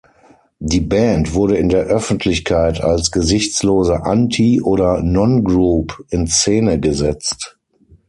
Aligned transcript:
Die 0.57 0.81
Band 0.81 1.35
wurde 1.35 1.57
in 1.57 1.69
der 1.69 1.83
Öffentlichkeit 1.83 2.81
als 2.83 3.11
gesichtslose 3.11 4.01
Anti- 4.01 4.59
oder 4.59 4.99
Non-Group 5.03 6.03
in 6.09 6.25
Szene 6.25 6.79
gesetzt. 6.79 7.59